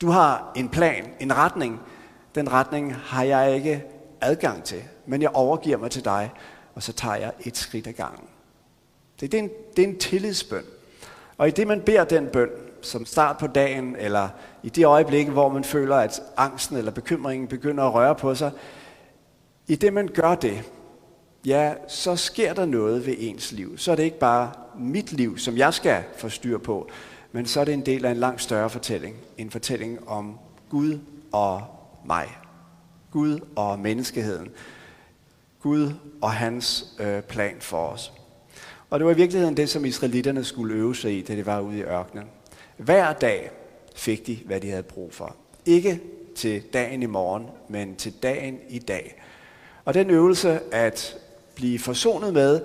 Du 0.00 0.08
har 0.10 0.52
en 0.56 0.68
plan, 0.68 1.04
en 1.20 1.36
retning. 1.36 1.80
Den 2.34 2.52
retning 2.52 2.94
har 2.94 3.22
jeg 3.22 3.54
ikke 3.54 3.84
adgang 4.20 4.64
til, 4.64 4.82
men 5.06 5.22
jeg 5.22 5.30
overgiver 5.34 5.76
mig 5.76 5.90
til 5.90 6.04
dig, 6.04 6.30
og 6.74 6.82
så 6.82 6.92
tager 6.92 7.16
jeg 7.16 7.32
et 7.40 7.56
skridt 7.56 7.86
ad 7.86 7.92
gangen. 7.92 8.28
Det, 9.20 9.32
det, 9.32 9.38
er 9.38 9.42
en, 9.42 9.50
det 9.76 9.84
er 9.84 9.88
en 9.88 9.98
tillidsbøn. 9.98 10.64
Og 11.38 11.48
i 11.48 11.50
det, 11.50 11.66
man 11.66 11.80
beder 11.80 12.04
den 12.04 12.26
bøn, 12.26 12.48
som 12.82 13.06
start 13.06 13.38
på 13.38 13.46
dagen, 13.46 13.96
eller 13.96 14.28
i 14.62 14.68
det 14.68 14.84
øjeblik, 14.84 15.28
hvor 15.28 15.48
man 15.48 15.64
føler, 15.64 15.96
at 15.96 16.22
angsten 16.36 16.76
eller 16.76 16.90
bekymringen 16.90 17.48
begynder 17.48 17.84
at 17.84 17.94
røre 17.94 18.14
på 18.14 18.34
sig, 18.34 18.50
i 19.66 19.74
det, 19.74 19.92
man 19.92 20.08
gør 20.08 20.34
det, 20.34 20.62
ja, 21.46 21.74
så 21.88 22.16
sker 22.16 22.54
der 22.54 22.66
noget 22.66 23.06
ved 23.06 23.14
ens 23.18 23.52
liv. 23.52 23.78
Så 23.78 23.92
er 23.92 23.96
det 23.96 24.02
ikke 24.02 24.18
bare 24.18 24.52
mit 24.78 25.12
liv, 25.12 25.38
som 25.38 25.56
jeg 25.56 25.74
skal 25.74 26.04
få 26.16 26.28
styr 26.28 26.58
på, 26.58 26.90
men 27.32 27.46
så 27.46 27.60
er 27.60 27.64
det 27.64 27.74
en 27.74 27.86
del 27.86 28.04
af 28.04 28.10
en 28.10 28.16
langt 28.16 28.42
større 28.42 28.70
fortælling. 28.70 29.16
En 29.38 29.50
fortælling 29.50 30.08
om 30.08 30.38
Gud 30.70 30.98
og 31.32 31.62
mig. 32.06 32.28
Gud 33.10 33.40
og 33.56 33.78
menneskeheden. 33.78 34.48
Gud 35.60 35.92
og 36.22 36.32
hans 36.32 36.94
øh, 37.00 37.22
plan 37.22 37.56
for 37.60 37.86
os. 37.86 38.12
Og 38.90 38.98
det 38.98 39.06
var 39.06 39.12
i 39.12 39.16
virkeligheden 39.16 39.56
det, 39.56 39.68
som 39.68 39.84
israelitterne 39.84 40.44
skulle 40.44 40.74
øve 40.74 40.96
sig 40.96 41.18
i, 41.18 41.22
da 41.22 41.36
de 41.36 41.46
var 41.46 41.60
ude 41.60 41.78
i 41.78 41.82
ørkenen. 41.82 42.24
Hver 42.76 43.12
dag 43.12 43.50
fik 43.96 44.26
de, 44.26 44.38
hvad 44.46 44.60
de 44.60 44.70
havde 44.70 44.82
brug 44.82 45.14
for. 45.14 45.36
Ikke 45.66 46.00
til 46.36 46.62
dagen 46.72 47.02
i 47.02 47.06
morgen, 47.06 47.46
men 47.68 47.96
til 47.96 48.12
dagen 48.22 48.58
i 48.68 48.78
dag. 48.78 49.22
Og 49.84 49.94
den 49.94 50.10
øvelse 50.10 50.60
at 50.74 51.16
blive 51.54 51.78
forsonet 51.78 52.32
med, 52.32 52.60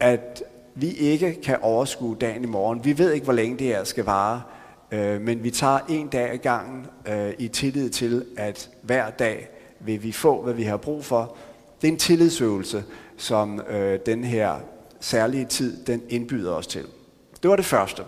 at 0.00 0.42
vi 0.74 0.90
ikke 0.90 1.40
kan 1.42 1.58
overskue 1.62 2.16
dagen 2.20 2.44
i 2.44 2.46
morgen. 2.46 2.84
Vi 2.84 2.98
ved 2.98 3.12
ikke, 3.12 3.24
hvor 3.24 3.32
længe 3.32 3.58
det 3.58 3.66
her 3.66 3.84
skal 3.84 4.04
vare, 4.04 4.42
øh, 4.90 5.20
men 5.20 5.42
vi 5.42 5.50
tager 5.50 5.78
en 5.88 6.08
dag 6.08 6.30
ad 6.30 6.38
gangen 6.38 6.86
øh, 7.08 7.32
i 7.38 7.48
tillid 7.48 7.90
til, 7.90 8.24
at 8.36 8.70
hver 8.82 9.10
dag 9.10 9.48
vil 9.80 10.02
vi 10.02 10.12
få, 10.12 10.42
hvad 10.42 10.54
vi 10.54 10.62
har 10.62 10.76
brug 10.76 11.04
for. 11.04 11.36
Det 11.82 11.88
er 11.88 11.92
en 11.92 11.98
tillidsøvelse, 11.98 12.84
som 13.16 13.60
øh, 13.60 13.98
den 14.06 14.24
her 14.24 14.54
særlige 15.00 15.44
tid, 15.44 15.84
den 15.84 16.02
indbyder 16.08 16.52
os 16.52 16.66
til. 16.66 16.86
Det 17.42 17.50
var 17.50 17.56
det 17.56 17.64
første. 17.64 18.02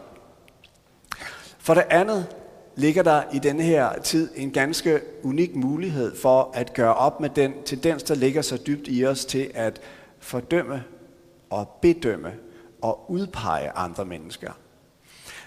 For 1.58 1.74
det 1.74 1.84
andet 1.90 2.26
ligger 2.76 3.02
der 3.02 3.22
i 3.32 3.38
denne 3.38 3.62
her 3.62 3.98
tid 3.98 4.30
en 4.36 4.50
ganske 4.50 5.00
unik 5.22 5.56
mulighed 5.56 6.16
for 6.16 6.50
at 6.54 6.74
gøre 6.74 6.94
op 6.94 7.20
med 7.20 7.30
den 7.30 7.52
tendens, 7.64 8.02
der 8.02 8.14
ligger 8.14 8.42
så 8.42 8.56
dybt 8.66 8.88
i 8.88 9.06
os 9.06 9.24
til 9.24 9.50
at 9.54 9.80
fordømme 10.18 10.84
og 11.50 11.68
bedømme 11.82 12.32
og 12.86 13.10
udpege 13.10 13.70
andre 13.70 14.04
mennesker. 14.04 14.52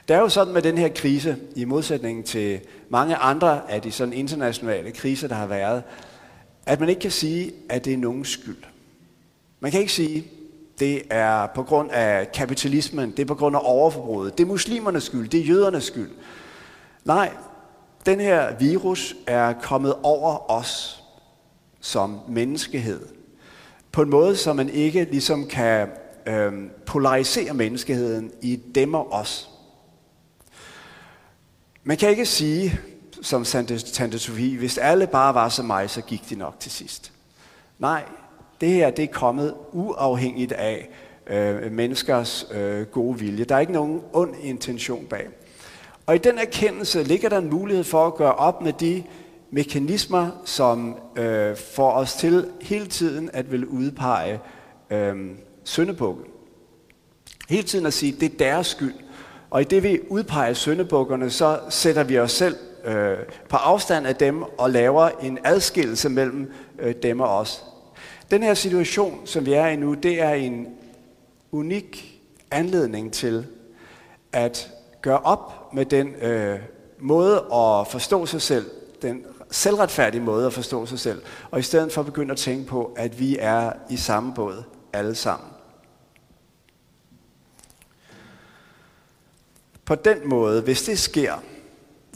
Det 0.08 0.16
er 0.16 0.20
jo 0.20 0.30
sådan 0.30 0.54
med 0.54 0.62
den 0.62 0.78
her 0.78 0.90
krise, 0.90 1.38
i 1.56 1.66
modsætning 1.66 2.26
til 2.26 2.60
mange 2.90 3.16
andre 3.16 3.72
af 3.72 3.82
de 3.82 3.92
sådan 3.92 4.14
internationale 4.14 4.92
kriser, 4.92 5.28
der 5.28 5.36
har 5.36 5.48
været, 5.48 5.84
at 6.66 6.80
man 6.80 6.90
ikke 6.90 7.02
kan 7.02 7.12
sige, 7.12 7.52
at 7.70 7.86
det 7.86 7.94
er 7.94 7.98
nogens 7.98 8.30
skyld. 8.30 8.64
Man 9.60 9.72
kan 9.72 9.80
ikke 9.80 9.94
sige, 9.94 10.28
det 10.80 11.02
er 11.10 11.48
på 11.56 11.64
grund 11.64 11.92
af 11.92 12.32
kapitalismen, 12.32 13.12
det 13.12 13.20
er 13.20 13.26
på 13.26 13.36
grund 13.36 13.56
af 13.56 13.62
overforbruget, 13.64 14.38
det 14.38 14.44
er 14.44 14.48
muslimernes 14.48 15.04
skyld, 15.04 15.30
det 15.30 15.40
er 15.40 15.44
jødernes 15.44 15.84
skyld. 15.84 16.12
Nej, 17.06 17.32
den 18.06 18.20
her 18.20 18.56
virus 18.56 19.16
er 19.28 19.54
kommet 19.54 19.96
over 20.04 20.52
os 20.52 21.04
som 21.82 22.20
menneskehed. 22.28 23.06
På 23.92 24.02
en 24.02 24.10
måde, 24.10 24.36
så 24.36 24.54
man 24.54 24.70
ikke 24.70 25.04
ligesom 25.04 25.48
kan 25.48 25.88
øh, 26.30 26.54
polariserer 26.86 27.54
menneskeheden 27.54 28.32
i 28.42 28.56
dem 28.56 28.94
og 28.94 29.12
os. 29.12 29.50
Man 31.84 31.98
kan 31.98 32.10
ikke 32.10 32.26
sige, 32.26 32.80
som 33.22 33.44
Tante 33.94 34.20
Sofie, 34.20 34.58
hvis 34.58 34.78
alle 34.78 35.08
bare 35.08 35.34
var 35.34 35.50
som 35.50 35.66
mig, 35.66 35.90
så 35.90 36.02
gik 36.02 36.30
de 36.30 36.36
nok 36.36 36.60
til 36.60 36.72
sidst. 36.72 37.12
Nej, 37.80 38.04
det 38.62 38.70
her 38.70 38.90
det 38.90 39.04
er 39.04 39.14
kommet 39.14 39.56
uafhængigt 39.72 40.52
af 40.52 40.90
øh, 41.28 41.72
menneskers 41.72 42.48
øh, 42.52 42.86
gode 42.86 43.20
vilje. 43.20 43.44
Der 43.44 43.56
er 43.56 43.60
ikke 43.60 43.74
nogen 43.74 44.02
ond 44.14 44.36
intention 44.42 45.06
bag. 45.06 45.28
Og 46.06 46.16
i 46.16 46.18
den 46.18 46.38
erkendelse 46.38 47.04
ligger 47.04 47.30
der 47.30 47.38
en 47.38 47.50
mulighed 47.50 47.84
for 47.84 48.08
at 48.08 48.16
gøre 48.16 48.36
op 48.36 48.62
med 48.62 48.74
de 48.74 49.04
mekanismer, 49.52 50.30
som 50.46 50.98
øh, 51.16 51.58
får 51.58 51.92
os 51.92 52.14
til 52.14 52.48
hele 52.62 52.88
tiden 52.88 53.30
at 53.34 53.52
vil 53.52 53.66
udpege 53.66 54.40
øh, 54.90 55.16
syndebukke. 55.70 56.24
Hele 57.50 57.64
tiden 57.64 57.86
at 57.86 57.94
sige, 57.94 58.12
det 58.20 58.34
er 58.34 58.38
deres 58.38 58.68
skyld. 58.68 58.94
Og 59.50 59.62
i 59.62 59.64
det 59.64 59.84
vi 59.84 60.00
udpeger 60.10 60.54
syndebukkerne, 60.54 61.30
så 61.30 61.60
sætter 61.70 62.04
vi 62.04 62.20
os 62.20 62.32
selv 62.32 62.58
øh, 62.86 63.18
på 63.50 63.58
afstand 63.58 64.08
af 64.08 64.16
dem 64.16 64.44
og 64.44 64.70
laver 64.70 65.10
en 65.10 65.40
adskillelse 65.44 66.10
mellem 66.10 66.52
øh, 66.80 66.96
dem 67.04 67.20
og 67.20 67.38
os. 67.38 67.64
Den 68.32 68.44
her 68.44 68.54
situation, 68.54 69.22
som 69.26 69.46
vi 69.46 69.54
er 69.54 69.68
i 69.68 69.76
nu, 69.76 69.94
det 69.94 70.22
er 70.22 70.34
en 70.34 70.68
unik 71.52 72.22
anledning 72.52 73.14
til 73.14 73.46
at 74.34 74.72
gøre 75.02 75.20
op 75.20 75.74
med 75.74 75.86
den 75.86 76.08
øh, 76.08 76.60
måde 77.00 77.36
at 77.38 77.88
forstå 77.88 78.26
sig 78.26 78.42
selv, 78.42 78.66
den 79.02 79.26
selvretfærdige 79.52 80.22
måde 80.22 80.46
at 80.46 80.54
forstå 80.54 80.86
sig 80.86 81.00
selv, 81.00 81.22
og 81.52 81.60
i 81.60 81.64
stedet 81.64 81.92
for 81.92 82.04
begynde 82.04 82.32
at 82.32 82.38
tænke 82.38 82.66
på, 82.66 82.94
at 82.98 83.20
vi 83.20 83.38
er 83.40 83.72
i 83.90 83.98
samme 83.98 84.34
båd 84.34 84.64
alle 84.94 85.16
sammen. 85.16 85.50
På 89.90 89.96
den 89.96 90.30
måde, 90.30 90.62
hvis 90.62 90.82
det 90.82 91.00
sker, 91.00 91.34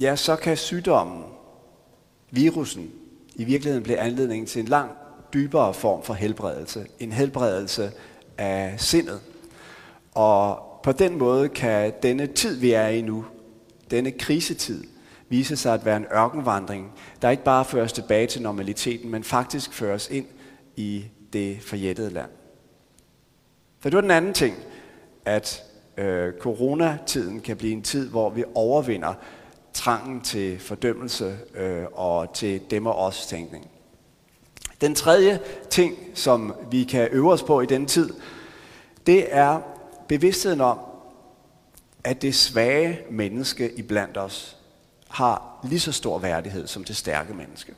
ja, 0.01 0.15
så 0.15 0.35
kan 0.35 0.57
sygdommen, 0.57 1.23
virusen, 2.31 2.91
i 3.35 3.43
virkeligheden 3.43 3.83
blive 3.83 3.97
anledningen 3.97 4.47
til 4.47 4.59
en 4.59 4.67
lang 4.67 4.91
dybere 5.33 5.73
form 5.73 6.03
for 6.03 6.13
helbredelse. 6.13 6.85
En 6.99 7.11
helbredelse 7.11 7.91
af 8.37 8.75
sindet. 8.77 9.21
Og 10.11 10.63
på 10.83 10.91
den 10.91 11.17
måde 11.17 11.49
kan 11.49 11.93
denne 12.03 12.27
tid, 12.27 12.59
vi 12.59 12.71
er 12.71 12.87
i 12.87 13.01
nu, 13.01 13.25
denne 13.91 14.11
krisetid, 14.11 14.83
vise 15.29 15.55
sig 15.55 15.73
at 15.73 15.85
være 15.85 15.97
en 15.97 16.05
ørkenvandring, 16.13 16.91
der 17.21 17.29
ikke 17.29 17.43
bare 17.43 17.65
fører 17.65 17.85
os 17.85 17.93
tilbage 17.93 18.27
til 18.27 18.41
normaliteten, 18.41 19.11
men 19.11 19.23
faktisk 19.23 19.73
føres 19.73 20.09
ind 20.09 20.25
i 20.75 21.05
det 21.33 21.61
forjættede 21.61 22.09
land. 22.09 22.29
For 23.79 23.89
det 23.89 23.95
var 23.95 24.01
den 24.01 24.11
anden 24.11 24.33
ting, 24.33 24.55
at 25.25 25.63
øh, 25.97 26.33
coronatiden 26.39 27.41
kan 27.41 27.57
blive 27.57 27.73
en 27.73 27.81
tid, 27.81 28.09
hvor 28.09 28.29
vi 28.29 28.43
overvinder 28.55 29.13
trangen 29.73 30.21
til 30.21 30.59
fordømmelse 30.59 31.37
øh, 31.55 31.83
og 31.93 32.33
til 32.33 32.61
dem 32.71 32.85
og 32.85 32.95
os 32.95 33.27
tænkning. 33.27 33.67
Den 34.81 34.95
tredje 34.95 35.39
ting, 35.69 35.97
som 36.13 36.53
vi 36.71 36.83
kan 36.83 37.09
øve 37.11 37.31
os 37.31 37.43
på 37.43 37.61
i 37.61 37.65
den 37.65 37.85
tid, 37.85 38.09
det 39.07 39.35
er 39.35 39.59
bevidstheden 40.07 40.61
om, 40.61 40.79
at 42.03 42.21
det 42.21 42.35
svage 42.35 42.99
menneske 43.11 43.71
iblandt 43.73 44.17
os 44.17 44.57
har 45.09 45.59
lige 45.63 45.79
så 45.79 45.91
stor 45.91 46.19
værdighed 46.19 46.67
som 46.67 46.83
det 46.83 46.95
stærke 46.95 47.33
menneske. 47.33 47.73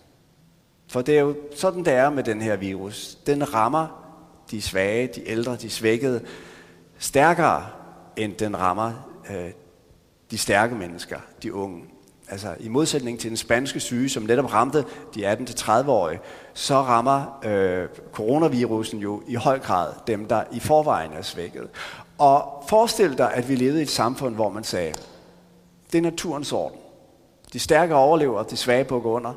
For 0.88 1.02
det 1.02 1.18
er 1.18 1.22
jo 1.22 1.36
sådan, 1.56 1.86
det 1.86 1.94
er 1.94 2.10
med 2.10 2.24
den 2.24 2.42
her 2.42 2.56
virus. 2.56 3.18
Den 3.28 3.54
rammer 3.54 3.88
de 4.52 4.62
svage, 4.62 5.08
de 5.16 5.30
ældre, 5.30 5.56
de 5.56 5.70
svækkede, 5.70 6.22
stærkere 6.98 7.68
end 8.18 8.34
den 8.34 8.60
rammer 8.60 8.94
øh, 9.30 9.52
de 10.32 10.38
stærke 10.38 10.76
mennesker, 10.76 11.20
de 11.44 11.54
unge. 11.54 11.84
Altså 12.30 12.56
i 12.60 12.68
modsætning 12.68 13.20
til 13.20 13.30
den 13.30 13.38
spanske 13.38 13.80
syge, 13.80 14.10
som 14.10 14.24
netop 14.24 14.54
ramte 14.54 14.86
de 15.16 15.34
18-30-årige, 15.34 16.20
så 16.54 16.76
rammer 16.76 17.40
øh, 17.46 17.88
coronavirusen 18.12 19.00
jo 19.00 19.24
i 19.28 19.36
høj 19.36 19.60
grad 19.60 19.94
dem, 20.08 20.26
der 20.26 20.44
i 20.52 20.60
forvejen 20.60 21.14
er 21.14 21.22
svækket. 21.22 21.68
Og 22.18 22.64
forestil 22.70 23.18
dig, 23.18 23.34
at 23.34 23.50
vi 23.50 23.56
levede 23.56 23.80
i 23.80 23.84
et 23.84 23.90
samfund, 23.90 24.36
hvor 24.36 24.50
man 24.50 24.64
sagde, 24.64 24.94
det 25.92 25.98
er 25.98 26.02
naturens 26.02 26.52
orden. 26.52 26.80
De 27.54 27.60
stærke 27.60 27.96
overlever, 27.96 28.44
de 28.44 28.58
svage 28.58 28.84
bukker 28.84 29.10
under. 29.10 29.34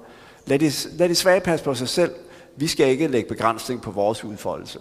Lad 0.47 0.59
de, 0.59 0.71
lad 0.93 1.09
de 1.09 1.15
svage 1.15 1.41
passe 1.41 1.65
på 1.65 1.75
sig 1.75 1.89
selv. 1.89 2.15
Vi 2.57 2.67
skal 2.67 2.89
ikke 2.89 3.09
lægge 3.09 3.29
begrænsning 3.29 3.83
på 3.83 3.91
vores 3.91 4.25
udfoldelse. 4.25 4.79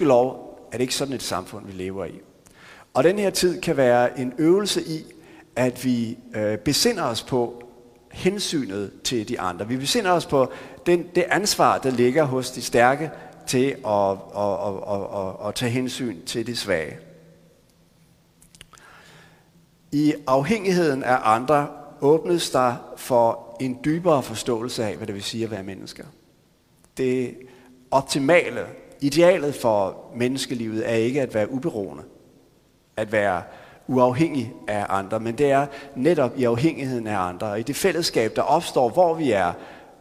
lov 0.00 0.51
er 0.72 0.76
det 0.76 0.80
ikke 0.80 0.94
sådan 0.94 1.14
et 1.14 1.22
samfund, 1.22 1.66
vi 1.66 1.72
lever 1.72 2.04
i. 2.04 2.20
Og 2.94 3.04
den 3.04 3.18
her 3.18 3.30
tid 3.30 3.60
kan 3.60 3.76
være 3.76 4.20
en 4.20 4.32
øvelse 4.38 4.82
i, 4.82 5.04
at 5.56 5.84
vi 5.84 6.18
øh, 6.34 6.58
besinder 6.58 7.02
os 7.02 7.22
på, 7.22 7.62
hensynet 8.12 8.92
til 9.04 9.28
de 9.28 9.40
andre. 9.40 9.68
Vi 9.68 9.76
besinder 9.76 10.10
os 10.10 10.26
på 10.26 10.52
den, 10.86 11.06
det 11.14 11.24
ansvar, 11.28 11.78
der 11.78 11.90
ligger 11.90 12.24
hos 12.24 12.50
de 12.50 12.62
stærke 12.62 13.10
til 13.46 13.76
at, 13.86 14.10
at, 14.36 14.52
at, 14.66 14.74
at, 14.88 15.00
at, 15.14 15.48
at 15.48 15.54
tage 15.54 15.70
hensyn 15.70 16.24
til 16.24 16.46
de 16.46 16.56
svage. 16.56 16.98
I 19.92 20.14
afhængigheden 20.26 21.04
af 21.04 21.18
andre 21.22 21.68
åbnes 22.00 22.50
der 22.50 22.74
for 22.96 23.56
en 23.60 23.78
dybere 23.84 24.22
forståelse 24.22 24.84
af, 24.84 24.96
hvad 24.96 25.06
det 25.06 25.14
vil 25.14 25.22
sige 25.22 25.44
at 25.44 25.50
være 25.50 25.62
mennesker. 25.62 26.04
Det 26.96 27.36
optimale, 27.90 28.66
idealet 29.02 29.54
for 29.54 30.04
menneskelivet 30.14 30.90
er 30.90 30.94
ikke 30.94 31.22
at 31.22 31.34
være 31.34 31.50
uberoende, 31.50 32.02
at 32.96 33.12
være 33.12 33.42
uafhængig 33.86 34.52
af 34.68 34.86
andre, 34.88 35.20
men 35.20 35.38
det 35.38 35.50
er 35.50 35.66
netop 35.96 36.38
i 36.38 36.44
afhængigheden 36.44 37.06
af 37.06 37.18
andre, 37.18 37.46
og 37.46 37.60
i 37.60 37.62
det 37.62 37.76
fællesskab, 37.76 38.36
der 38.36 38.42
opstår, 38.42 38.88
hvor 38.88 39.14
vi 39.14 39.30
er 39.30 39.52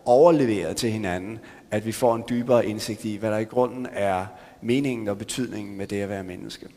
overleveret 0.05 0.77
til 0.77 0.91
hinanden, 0.91 1.39
at 1.71 1.85
vi 1.85 1.91
får 1.91 2.15
en 2.15 2.23
dybere 2.29 2.65
indsigt 2.65 3.05
i, 3.05 3.15
hvad 3.15 3.31
der 3.31 3.37
i 3.37 3.43
grunden 3.43 3.87
er 3.91 4.25
meningen 4.61 5.07
og 5.07 5.17
betydningen 5.17 5.77
med 5.77 5.87
det 5.87 6.01
at 6.01 6.09
være 6.09 6.23
menneske. 6.23 6.67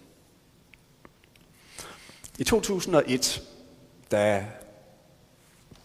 I 2.39 2.45
2001, 2.45 3.43
da 4.11 4.45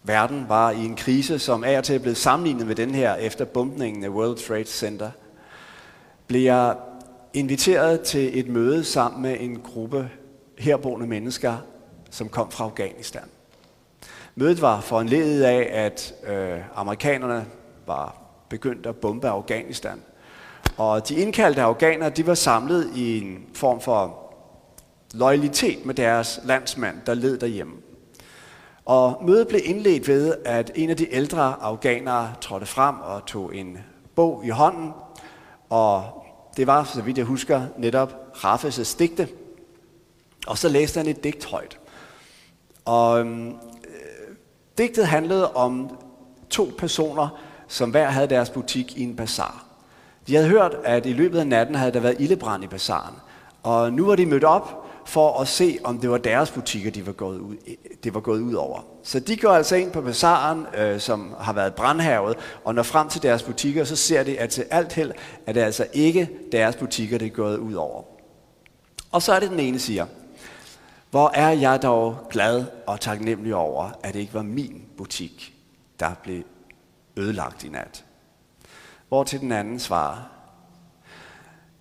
verden 0.03 0.45
var 0.47 0.71
i 0.71 0.85
en 0.85 0.95
krise, 0.95 1.39
som 1.39 1.63
af 1.63 1.77
og 1.77 1.83
til 1.83 1.95
er 1.95 1.99
blevet 1.99 2.17
sammenlignet 2.17 2.67
med 2.67 2.75
den 2.75 2.95
her 2.95 3.15
efter 3.15 3.45
bumpningen 3.45 4.03
af 4.03 4.09
World 4.09 4.37
Trade 4.37 4.65
Center, 4.65 5.11
blev 6.29 6.41
jeg 6.41 6.75
inviteret 7.33 8.01
til 8.01 8.39
et 8.39 8.47
møde 8.47 8.83
sammen 8.83 9.21
med 9.21 9.37
en 9.39 9.59
gruppe 9.59 10.09
herboende 10.57 11.07
mennesker, 11.07 11.57
som 12.09 12.29
kom 12.29 12.51
fra 12.51 12.63
Afghanistan. 12.63 13.23
Mødet 14.35 14.61
var 14.61 14.81
foranledet 14.81 15.43
af, 15.43 15.69
at 15.71 16.13
øh, 16.27 16.59
amerikanerne 16.75 17.45
var 17.87 18.21
begyndt 18.49 18.85
at 18.85 18.95
bombe 18.95 19.29
Afghanistan. 19.29 20.01
Og 20.77 21.09
de 21.09 21.15
indkaldte 21.15 21.61
afghanere, 21.61 22.09
de 22.09 22.27
var 22.27 22.33
samlet 22.33 22.89
i 22.95 23.21
en 23.21 23.45
form 23.53 23.81
for 23.81 24.33
loyalitet 25.13 25.85
med 25.85 25.93
deres 25.93 26.39
landsmand, 26.43 26.97
der 27.05 27.13
led 27.13 27.37
derhjemme. 27.37 27.73
Og 28.85 29.23
mødet 29.25 29.47
blev 29.47 29.61
indledt 29.63 30.07
ved, 30.07 30.35
at 30.45 30.71
en 30.75 30.89
af 30.89 30.97
de 30.97 31.13
ældre 31.13 31.55
afghanere 31.61 32.33
trådte 32.41 32.65
frem 32.65 32.95
og 32.99 33.25
tog 33.25 33.55
en 33.55 33.77
bog 34.15 34.45
i 34.45 34.49
hånden, 34.49 34.91
og 35.69 36.18
det 36.59 36.67
var, 36.67 36.83
så 36.83 37.01
vidt 37.01 37.17
jeg 37.17 37.25
husker, 37.25 37.61
netop 37.77 38.13
Raffes' 38.35 38.97
digte. 38.99 39.27
Og 40.47 40.57
så 40.57 40.69
læste 40.69 40.97
han 40.97 41.07
et 41.07 41.23
digt 41.23 41.45
højt. 41.45 41.79
Og 42.85 43.19
øhm, 43.19 43.47
øh, 43.47 43.53
digtet 44.77 45.07
handlede 45.07 45.53
om 45.53 45.97
to 46.49 46.71
personer, 46.77 47.39
som 47.67 47.89
hver 47.89 48.09
havde 48.09 48.27
deres 48.27 48.49
butik 48.49 48.97
i 48.97 49.03
en 49.03 49.15
bazar. 49.15 49.65
De 50.27 50.35
havde 50.35 50.47
hørt, 50.47 50.75
at 50.83 51.05
i 51.05 51.13
løbet 51.13 51.39
af 51.39 51.47
natten 51.47 51.75
havde 51.75 51.91
der 51.91 51.99
været 51.99 52.15
ildebrand 52.19 52.63
i 52.63 52.67
bazaren. 52.67 53.15
Og 53.63 53.93
nu 53.93 54.05
var 54.05 54.15
de 54.15 54.25
mødt 54.25 54.43
op 54.43 54.88
for 55.09 55.41
at 55.41 55.47
se, 55.47 55.79
om 55.83 55.99
det 55.99 56.09
var 56.09 56.17
deres 56.17 56.51
butikker, 56.51 56.91
de 56.91 57.05
var 57.05 57.11
gået 57.11 57.39
ud, 57.39 57.55
det 58.03 58.13
var 58.13 58.19
gået 58.19 58.41
ud 58.41 58.53
over. 58.53 58.85
Så 59.03 59.19
de 59.19 59.37
går 59.37 59.49
altså 59.49 59.75
ind 59.75 59.91
på 59.91 60.01
bazaren, 60.01 60.65
øh, 60.77 60.99
som 60.99 61.35
har 61.39 61.53
været 61.53 61.75
brandhavet, 61.75 62.37
og 62.63 62.75
når 62.75 62.83
frem 62.83 63.09
til 63.09 63.23
deres 63.23 63.43
butikker, 63.43 63.83
så 63.83 63.95
ser 63.95 64.23
de, 64.23 64.39
at 64.39 64.49
til 64.49 64.65
alt 64.71 64.93
held 64.93 65.11
er 65.45 65.53
det 65.53 65.61
altså 65.61 65.87
ikke 65.93 66.29
deres 66.51 66.75
butikker, 66.75 67.17
det 67.17 67.25
er 67.25 67.29
gået 67.29 67.57
ud 67.57 67.73
over. 67.73 68.03
Og 69.11 69.21
så 69.21 69.33
er 69.33 69.39
det 69.39 69.49
den 69.51 69.59
ene 69.59 69.79
siger, 69.79 70.05
hvor 71.11 71.31
er 71.33 71.49
jeg 71.49 71.81
dog 71.81 72.17
glad 72.29 72.65
og 72.87 72.99
taknemmelig 72.99 73.55
over, 73.55 73.91
at 74.03 74.13
det 74.13 74.19
ikke 74.19 74.33
var 74.33 74.41
min 74.41 74.83
butik, 74.97 75.53
der 75.99 76.11
blev 76.23 76.43
ødelagt 77.17 77.63
i 77.63 77.69
nat. 77.69 78.05
Hvor 79.07 79.23
til 79.23 79.39
den 79.39 79.51
anden 79.51 79.79
svarer, 79.79 80.17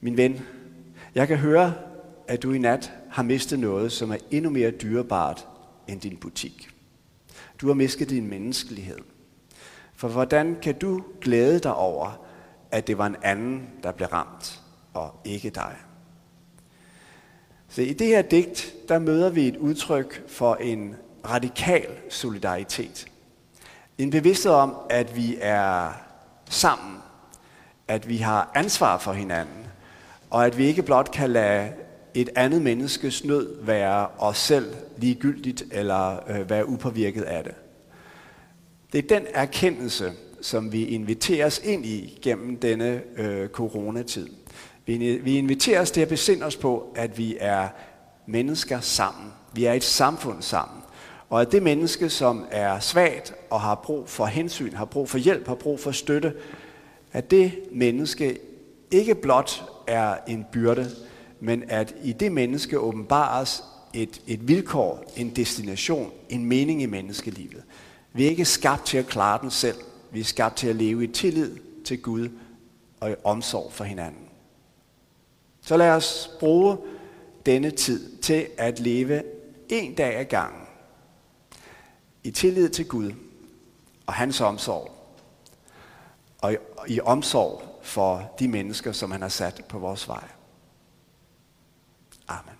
min 0.00 0.16
ven, 0.16 0.42
jeg 1.14 1.28
kan 1.28 1.36
høre, 1.36 1.74
at 2.28 2.42
du 2.42 2.52
i 2.52 2.58
nat 2.58 2.92
har 3.10 3.22
mistet 3.22 3.58
noget, 3.58 3.92
som 3.92 4.10
er 4.10 4.16
endnu 4.30 4.50
mere 4.50 4.70
dyrebart 4.70 5.46
end 5.88 6.00
din 6.00 6.16
butik. 6.16 6.68
Du 7.60 7.66
har 7.66 7.74
mistet 7.74 8.10
din 8.10 8.28
menneskelighed. 8.28 8.98
For 9.96 10.08
hvordan 10.08 10.56
kan 10.62 10.78
du 10.78 11.02
glæde 11.20 11.58
dig 11.58 11.74
over, 11.74 12.26
at 12.70 12.86
det 12.86 12.98
var 12.98 13.06
en 13.06 13.16
anden, 13.22 13.70
der 13.82 13.92
blev 13.92 14.08
ramt, 14.08 14.60
og 14.94 15.20
ikke 15.24 15.50
dig? 15.50 15.76
Så 17.68 17.82
i 17.82 17.92
det 17.92 18.06
her 18.06 18.22
digt, 18.22 18.74
der 18.88 18.98
møder 18.98 19.30
vi 19.30 19.48
et 19.48 19.56
udtryk 19.56 20.28
for 20.28 20.54
en 20.54 20.96
radikal 21.28 21.86
solidaritet. 22.08 23.06
En 23.98 24.10
bevidsthed 24.10 24.52
om, 24.52 24.76
at 24.90 25.16
vi 25.16 25.38
er 25.40 25.92
sammen, 26.50 26.96
at 27.88 28.08
vi 28.08 28.16
har 28.16 28.50
ansvar 28.54 28.98
for 28.98 29.12
hinanden, 29.12 29.66
og 30.30 30.46
at 30.46 30.58
vi 30.58 30.66
ikke 30.66 30.82
blot 30.82 31.10
kan 31.10 31.30
lade 31.30 31.72
et 32.14 32.28
andet 32.36 32.62
menneskes 32.62 33.24
nød 33.24 33.64
være 33.64 34.06
os 34.18 34.38
selv 34.38 34.74
ligegyldigt 34.96 35.64
eller 35.70 36.30
øh, 36.30 36.50
være 36.50 36.68
upåvirket 36.68 37.22
af 37.22 37.44
det. 37.44 37.54
Det 38.92 38.98
er 38.98 39.18
den 39.18 39.26
erkendelse, 39.34 40.12
som 40.40 40.72
vi 40.72 40.84
inviteres 40.84 41.60
ind 41.64 41.86
i 41.86 42.18
gennem 42.22 42.56
denne 42.56 43.02
øh, 43.16 43.48
coronatid. 43.48 44.28
Vi, 44.86 45.20
vi 45.24 45.36
inviteres 45.36 45.90
til 45.90 46.00
at 46.00 46.08
besinde 46.08 46.46
os 46.46 46.56
på, 46.56 46.92
at 46.96 47.18
vi 47.18 47.36
er 47.40 47.68
mennesker 48.26 48.80
sammen. 48.80 49.32
Vi 49.54 49.64
er 49.64 49.72
et 49.72 49.84
samfund 49.84 50.42
sammen. 50.42 50.82
Og 51.28 51.40
at 51.40 51.52
det 51.52 51.62
menneske, 51.62 52.10
som 52.10 52.46
er 52.50 52.80
svagt 52.80 53.34
og 53.50 53.60
har 53.60 53.74
brug 53.74 54.08
for 54.08 54.26
hensyn, 54.26 54.74
har 54.74 54.84
brug 54.84 55.08
for 55.08 55.18
hjælp, 55.18 55.48
har 55.48 55.54
brug 55.54 55.80
for 55.80 55.90
støtte, 55.90 56.32
at 57.12 57.30
det 57.30 57.52
menneske 57.72 58.38
ikke 58.90 59.14
blot 59.14 59.64
er 59.86 60.16
en 60.28 60.46
byrde, 60.52 60.90
men 61.40 61.64
at 61.68 61.94
i 62.02 62.12
det 62.12 62.32
menneske 62.32 62.78
åbenbares 62.78 63.64
et, 63.94 64.22
et 64.26 64.48
vilkår, 64.48 65.12
en 65.16 65.30
destination, 65.30 66.12
en 66.28 66.44
mening 66.44 66.82
i 66.82 66.86
menneskelivet. 66.86 67.62
Vi 68.12 68.24
er 68.24 68.30
ikke 68.30 68.44
skabt 68.44 68.86
til 68.86 68.98
at 68.98 69.06
klare 69.06 69.38
den 69.42 69.50
selv. 69.50 69.78
Vi 70.10 70.20
er 70.20 70.24
skabt 70.24 70.56
til 70.56 70.68
at 70.68 70.76
leve 70.76 71.04
i 71.04 71.06
tillid 71.06 71.56
til 71.84 72.02
Gud 72.02 72.28
og 73.00 73.10
i 73.10 73.14
omsorg 73.24 73.72
for 73.72 73.84
hinanden. 73.84 74.28
Så 75.60 75.76
lad 75.76 75.90
os 75.90 76.30
bruge 76.40 76.76
denne 77.46 77.70
tid 77.70 78.16
til 78.16 78.46
at 78.56 78.80
leve 78.80 79.22
en 79.68 79.94
dag 79.94 80.16
ad 80.16 80.24
gangen 80.24 80.62
i 82.24 82.30
tillid 82.30 82.68
til 82.68 82.88
Gud 82.88 83.12
og 84.06 84.14
hans 84.14 84.40
omsorg, 84.40 84.90
og 86.38 86.52
i, 86.52 86.56
i 86.88 87.00
omsorg 87.00 87.62
for 87.82 88.34
de 88.38 88.48
mennesker, 88.48 88.92
som 88.92 89.10
han 89.10 89.22
har 89.22 89.28
sat 89.28 89.64
på 89.68 89.78
vores 89.78 90.08
vej. 90.08 90.24
Amen. 92.28 92.57